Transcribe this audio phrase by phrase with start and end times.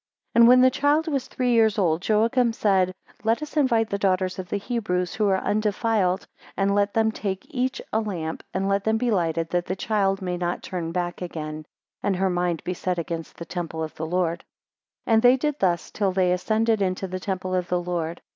[0.33, 3.99] 3 And when the child was three years old, Joachim said, Let us invite the
[3.99, 6.25] daughters of the Hebrews, who are undefiled,
[6.57, 10.19] and let them take each a lamp, and let them be lighted, that the child
[10.19, 11.67] may not turn back again,
[12.01, 14.43] and her mind be set against the temple of the Lord,
[15.05, 18.23] 4 And they did thus till they ascended into the temple of the Lord.